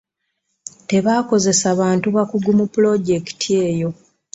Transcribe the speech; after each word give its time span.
Tebaakozesa 0.89 1.67
bantu 1.81 2.07
bakugu 2.15 2.51
mu 2.57 2.65
pulojekiti 2.73 3.51
eyo. 3.67 3.89